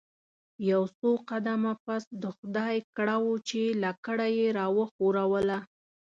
[0.71, 5.59] یو څو قدمه پس د خدای کړه وو چې لکړه یې راوښوروله.